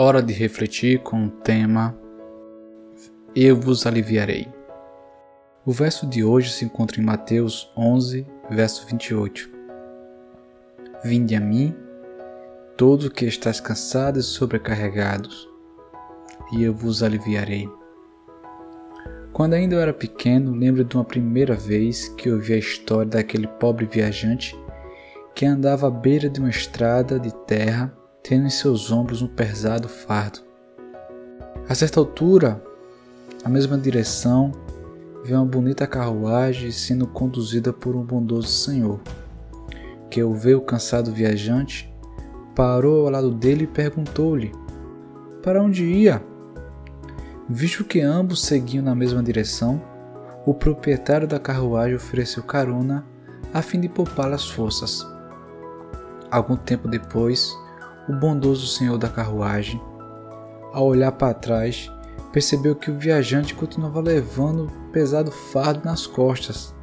Hora 0.00 0.22
de 0.22 0.32
refletir 0.32 1.00
com 1.00 1.24
o 1.24 1.28
tema 1.28 1.92
Eu 3.34 3.56
vos 3.56 3.84
aliviarei. 3.84 4.46
O 5.66 5.72
verso 5.72 6.06
de 6.06 6.22
hoje 6.22 6.52
se 6.52 6.64
encontra 6.64 7.00
em 7.00 7.04
Mateus 7.04 7.68
11, 7.76 8.24
verso 8.48 8.86
28. 8.86 9.50
Vinde 11.02 11.34
a 11.34 11.40
mim, 11.40 11.74
todos 12.76 13.08
que 13.08 13.24
estáis 13.24 13.58
cansados 13.58 14.24
e 14.24 14.28
sobrecarregados, 14.28 15.48
e 16.52 16.62
eu 16.62 16.72
vos 16.72 17.02
aliviarei. 17.02 17.68
Quando 19.32 19.54
ainda 19.54 19.74
eu 19.74 19.80
era 19.80 19.92
pequeno, 19.92 20.54
lembro 20.54 20.84
de 20.84 20.94
uma 20.96 21.04
primeira 21.04 21.56
vez 21.56 22.08
que 22.10 22.30
ouvi 22.30 22.52
a 22.52 22.58
história 22.58 23.10
daquele 23.10 23.48
pobre 23.48 23.84
viajante 23.84 24.56
que 25.34 25.44
andava 25.44 25.88
à 25.88 25.90
beira 25.90 26.30
de 26.30 26.38
uma 26.38 26.50
estrada 26.50 27.18
de 27.18 27.34
terra, 27.46 27.97
tendo 28.22 28.46
em 28.46 28.50
seus 28.50 28.90
ombros 28.90 29.22
um 29.22 29.26
pesado 29.26 29.88
fardo. 29.88 30.40
A 31.68 31.74
certa 31.74 32.00
altura, 32.00 32.62
na 33.44 33.50
mesma 33.50 33.76
direção, 33.76 34.52
vê 35.24 35.34
uma 35.34 35.44
bonita 35.44 35.86
carruagem 35.86 36.70
sendo 36.70 37.06
conduzida 37.06 37.72
por 37.72 37.94
um 37.94 38.02
bondoso 38.02 38.48
senhor, 38.48 39.00
que 40.10 40.20
ao 40.20 40.32
ver 40.32 40.54
o 40.54 40.62
cansado 40.62 41.12
viajante, 41.12 41.92
parou 42.54 43.06
ao 43.06 43.12
lado 43.12 43.30
dele 43.30 43.64
e 43.64 43.68
perguntou-lhe: 43.68 44.52
Para 45.42 45.62
onde 45.62 45.84
ia? 45.84 46.22
Visto 47.48 47.84
que 47.84 48.00
ambos 48.00 48.42
seguiam 48.42 48.84
na 48.84 48.94
mesma 48.94 49.22
direção, 49.22 49.80
o 50.44 50.54
proprietário 50.54 51.26
da 51.26 51.38
carruagem 51.38 51.96
ofereceu 51.96 52.42
carona 52.42 53.06
a 53.52 53.62
fim 53.62 53.80
de 53.80 53.88
poupar 53.88 54.32
as 54.32 54.48
forças. 54.48 55.06
Algum 56.30 56.56
tempo 56.56 56.88
depois, 56.88 57.56
o 58.08 58.12
bondoso 58.12 58.66
senhor 58.66 58.98
da 58.98 59.08
carruagem, 59.08 59.80
ao 60.72 60.86
olhar 60.86 61.12
para 61.12 61.34
trás, 61.34 61.90
percebeu 62.32 62.74
que 62.74 62.90
o 62.90 62.98
viajante 62.98 63.54
continuava 63.54 64.00
levando 64.00 64.66
o 64.66 64.92
pesado 64.92 65.30
fardo 65.30 65.84
nas 65.84 66.06
costas. 66.06 66.74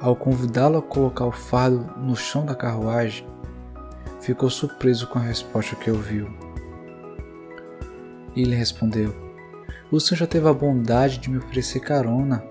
Ao 0.00 0.14
convidá-lo 0.14 0.78
a 0.78 0.82
colocar 0.82 1.26
o 1.26 1.32
fardo 1.32 1.86
no 1.98 2.14
chão 2.14 2.44
da 2.44 2.54
carruagem, 2.54 3.26
ficou 4.20 4.50
surpreso 4.50 5.06
com 5.06 5.18
a 5.18 5.22
resposta 5.22 5.76
que 5.76 5.90
ouviu. 5.90 6.28
E 8.34 8.42
ele 8.42 8.54
respondeu: 8.54 9.26
o 9.90 10.00
Senhor 10.00 10.18
já 10.18 10.26
teve 10.26 10.48
a 10.48 10.52
bondade 10.52 11.18
de 11.18 11.30
me 11.30 11.38
oferecer 11.38 11.80
carona. 11.80 12.44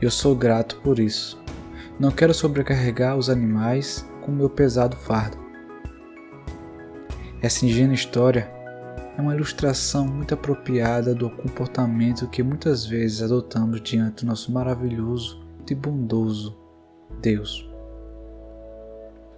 Eu 0.00 0.10
sou 0.10 0.34
grato 0.34 0.80
por 0.82 0.98
isso. 0.98 1.40
Não 1.98 2.10
quero 2.10 2.34
sobrecarregar 2.34 3.16
os 3.16 3.30
animais 3.30 4.04
com 4.20 4.32
meu 4.32 4.50
pesado 4.50 4.96
fardo. 4.96 5.41
Essa 7.42 7.66
ingênua 7.66 7.96
história 7.96 8.48
é 9.18 9.20
uma 9.20 9.34
ilustração 9.34 10.06
muito 10.06 10.32
apropriada 10.32 11.12
do 11.12 11.28
comportamento 11.28 12.28
que 12.28 12.40
muitas 12.40 12.86
vezes 12.86 13.20
adotamos 13.20 13.82
diante 13.82 14.24
do 14.24 14.28
nosso 14.28 14.52
maravilhoso 14.52 15.44
e 15.68 15.74
bondoso 15.74 16.56
Deus. 17.20 17.68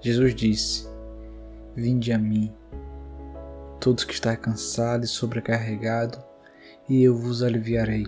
Jesus 0.02 0.34
disse: 0.34 0.86
Vinde 1.74 2.12
a 2.12 2.18
mim, 2.18 2.52
todos 3.80 4.04
que 4.04 4.12
estão 4.12 4.36
cansados 4.36 5.08
e 5.08 5.12
sobrecarregados, 5.14 6.20
e 6.86 7.02
eu 7.02 7.16
vos 7.16 7.42
aliviarei. 7.42 8.06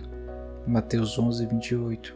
Mateus 0.67 1.17
11, 1.17 1.43
28. 1.47 2.15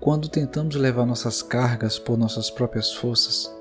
Quando 0.00 0.28
tentamos 0.28 0.74
levar 0.74 1.06
nossas 1.06 1.40
cargas 1.40 2.00
por 2.00 2.18
nossas 2.18 2.50
próprias 2.50 2.92
forças, 2.92 3.54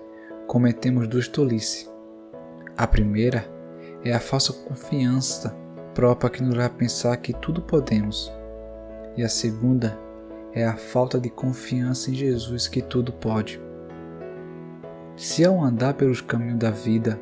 cometemos 0.47 1.07
duas 1.07 1.27
tolices. 1.27 1.93
A 2.77 2.85
primeira 2.85 3.49
é 4.03 4.11
a 4.11 4.19
falsa 4.19 4.51
confiança 4.51 5.55
própria 5.93 6.29
que 6.29 6.43
nos 6.43 6.53
leva 6.53 6.65
a 6.65 6.77
pensar 6.77 7.15
que 7.17 7.31
tudo 7.31 7.61
podemos. 7.61 8.29
E 9.15 9.23
a 9.23 9.29
segunda 9.29 9.97
é 10.51 10.65
a 10.65 10.75
falta 10.75 11.17
de 11.17 11.29
confiança 11.29 12.11
em 12.11 12.15
Jesus 12.15 12.67
que 12.67 12.81
tudo 12.81 13.13
pode. 13.13 13.61
Se 15.15 15.45
ao 15.45 15.63
andar 15.63 15.93
pelos 15.93 16.19
caminhos 16.19 16.59
da 16.59 16.69
vida, 16.69 17.17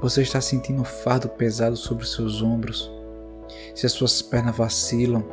você 0.00 0.22
está 0.22 0.40
sentindo 0.40 0.82
um 0.82 0.84
fardo 0.84 1.28
pesado 1.28 1.76
sobre 1.76 2.06
seus 2.06 2.40
ombros, 2.40 2.88
se 3.74 3.84
as 3.84 3.90
suas 3.90 4.22
pernas 4.22 4.56
vacilam 4.56 5.24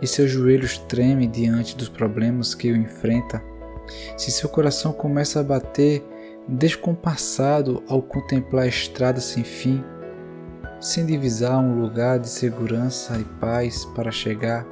e 0.00 0.06
seus 0.06 0.30
joelhos 0.30 0.78
tremem 0.78 1.28
diante 1.28 1.76
dos 1.76 1.90
problemas 1.90 2.54
que 2.54 2.72
o 2.72 2.76
enfrenta, 2.76 3.44
se 4.16 4.30
seu 4.30 4.48
coração 4.48 4.94
começa 4.94 5.40
a 5.40 5.44
bater 5.44 6.02
descompassado 6.48 7.82
ao 7.88 8.00
contemplar 8.02 8.64
a 8.64 8.68
estrada 8.68 9.20
sem 9.20 9.42
fim, 9.42 9.84
sem 10.80 11.04
divisar 11.06 11.58
um 11.58 11.80
lugar 11.80 12.18
de 12.18 12.28
segurança 12.28 13.18
e 13.18 13.24
paz 13.40 13.84
para 13.86 14.10
chegar, 14.10 14.66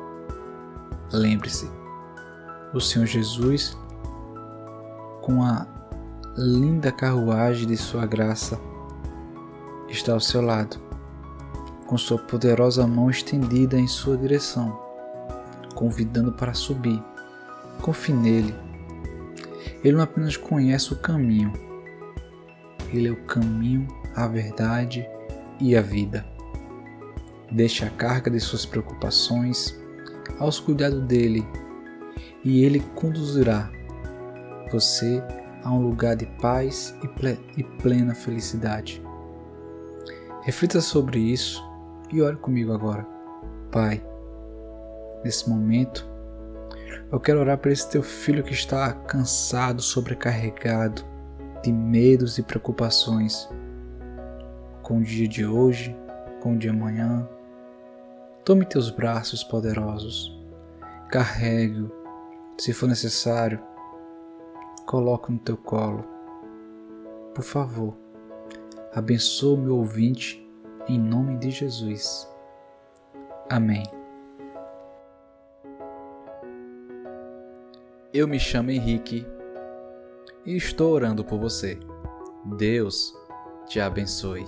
lembre-se, 1.12 1.68
o 2.72 2.80
Senhor 2.80 3.06
Jesus, 3.06 3.76
com 5.22 5.42
a 5.42 5.66
linda 6.36 6.92
carruagem 6.92 7.66
de 7.66 7.76
sua 7.76 8.06
graça, 8.06 8.60
está 9.88 10.12
ao 10.12 10.20
seu 10.20 10.40
lado 10.40 10.84
com 11.86 11.98
sua 11.98 12.18
poderosa 12.18 12.86
mão 12.86 13.10
estendida 13.10 13.78
em 13.78 13.86
sua 13.86 14.16
direção, 14.16 14.80
convidando 15.74 16.32
para 16.32 16.54
subir. 16.54 17.02
Confie 17.82 18.12
nele. 18.12 18.54
Ele 19.84 19.96
não 19.96 20.02
apenas 20.02 20.36
conhece 20.36 20.92
o 20.92 20.96
caminho, 20.96 21.52
ele 22.92 23.08
é 23.08 23.12
o 23.12 23.24
caminho, 23.24 23.86
a 24.16 24.26
verdade 24.26 25.06
e 25.60 25.76
a 25.76 25.82
vida. 25.82 26.24
Deixe 27.52 27.84
a 27.84 27.90
carga 27.90 28.30
de 28.30 28.40
suas 28.40 28.64
preocupações 28.64 29.78
aos 30.38 30.58
cuidados 30.58 31.02
dele 31.02 31.46
e 32.42 32.64
ele 32.64 32.80
conduzirá 32.94 33.70
você 34.72 35.22
a 35.62 35.72
um 35.72 35.82
lugar 35.82 36.16
de 36.16 36.26
paz 36.40 36.94
e 37.56 37.62
plena 37.62 38.14
felicidade. 38.14 39.02
Reflita 40.42 40.80
sobre 40.80 41.18
isso 41.18 41.62
e 42.12 42.20
ore 42.20 42.36
comigo 42.36 42.72
agora. 42.72 43.06
Pai, 43.72 44.04
nesse 45.24 45.48
momento, 45.48 46.06
eu 47.12 47.20
quero 47.20 47.40
orar 47.40 47.58
por 47.58 47.70
esse 47.70 47.88
teu 47.90 48.02
filho 48.02 48.42
que 48.42 48.52
está 48.52 48.92
cansado, 48.92 49.80
sobrecarregado 49.82 51.04
de 51.62 51.72
medos 51.72 52.38
e 52.38 52.42
preocupações 52.42 53.48
com 54.82 54.98
o 54.98 55.02
dia 55.02 55.26
de 55.26 55.46
hoje, 55.46 55.96
com 56.40 56.54
o 56.54 56.58
de 56.58 56.68
amanhã. 56.68 57.28
Tome 58.44 58.66
teus 58.66 58.90
braços 58.90 59.42
poderosos, 59.42 60.38
carregue-o, 61.10 61.90
se 62.58 62.72
for 62.72 62.88
necessário, 62.88 63.58
coloque 64.86 65.32
no 65.32 65.38
teu 65.38 65.56
colo. 65.56 66.04
Por 67.34 67.42
favor, 67.42 67.96
abençoe 68.94 69.56
meu 69.56 69.78
ouvinte 69.78 70.44
em 70.86 70.98
nome 70.98 71.38
de 71.38 71.50
Jesus. 71.50 72.28
Amém. 73.48 74.03
Eu 78.14 78.28
me 78.28 78.38
chamo 78.38 78.70
Henrique 78.70 79.26
e 80.46 80.56
estou 80.56 80.92
orando 80.92 81.24
por 81.24 81.36
você. 81.36 81.80
Deus 82.56 83.12
te 83.66 83.80
abençoe. 83.80 84.44